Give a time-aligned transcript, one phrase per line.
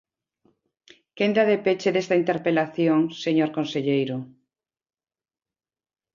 [1.17, 4.17] Quenda de peche desta interpelación, señor conselleiro.